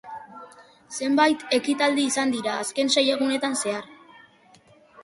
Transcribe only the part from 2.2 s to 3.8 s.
dira azken sei egunetan